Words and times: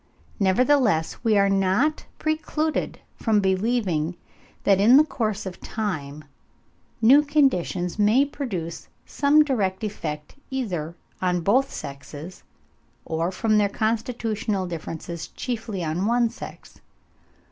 Nevertheless 0.39 1.17
we 1.23 1.37
are 1.37 1.47
not 1.47 2.07
precluded 2.17 2.99
from 3.17 3.39
believing 3.39 4.17
that 4.63 4.79
in 4.79 4.97
the 4.97 5.03
course 5.03 5.45
of 5.45 5.61
time 5.61 6.23
new 7.03 7.21
conditions 7.21 7.99
may 7.99 8.25
produce 8.25 8.87
some 9.05 9.43
direct 9.43 9.83
effect 9.83 10.33
either 10.49 10.95
on 11.21 11.41
both 11.41 11.71
sexes, 11.71 12.41
or 13.05 13.31
from 13.31 13.59
their 13.59 13.69
constitutional 13.69 14.65
differences 14.65 15.27
chiefly 15.27 15.83
on 15.83 16.07
one 16.07 16.31
sex. 16.31 16.81